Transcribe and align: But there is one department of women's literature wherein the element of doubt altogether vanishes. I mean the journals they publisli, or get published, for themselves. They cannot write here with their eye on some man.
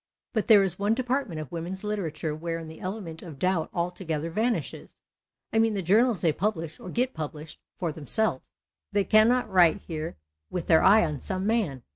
But 0.33 0.47
there 0.47 0.63
is 0.63 0.79
one 0.79 0.95
department 0.95 1.39
of 1.41 1.51
women's 1.51 1.83
literature 1.83 2.33
wherein 2.33 2.67
the 2.67 2.79
element 2.79 3.21
of 3.21 3.37
doubt 3.37 3.69
altogether 3.71 4.31
vanishes. 4.31 4.99
I 5.53 5.59
mean 5.59 5.75
the 5.75 5.83
journals 5.83 6.21
they 6.21 6.33
publisli, 6.33 6.79
or 6.79 6.89
get 6.89 7.13
published, 7.13 7.59
for 7.77 7.91
themselves. 7.91 8.49
They 8.91 9.03
cannot 9.03 9.47
write 9.47 9.81
here 9.81 10.17
with 10.49 10.65
their 10.65 10.81
eye 10.81 11.05
on 11.05 11.21
some 11.21 11.45
man. 11.45 11.83